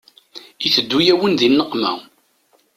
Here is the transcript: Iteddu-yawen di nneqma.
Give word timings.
Iteddu-yawen 0.65 1.33
di 1.39 1.47
nneqma. 1.49 1.91